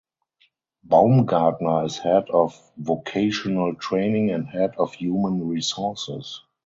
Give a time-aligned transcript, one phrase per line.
[0.83, 6.41] Baumgartner is head of vocational training and head of human resources.